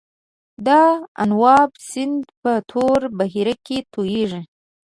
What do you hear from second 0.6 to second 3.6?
د دانوب سیند په توره بحیره